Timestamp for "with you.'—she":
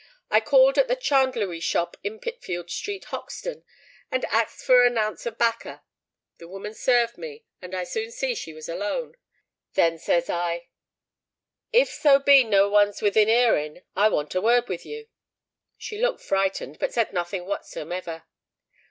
14.69-15.99